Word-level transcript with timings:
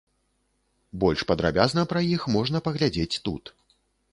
Больш 1.03 1.21
падрабязна 1.31 1.81
пра 1.91 2.03
іх 2.15 2.25
можна 2.37 2.63
паглядзець 2.69 3.21
тут. 3.29 3.43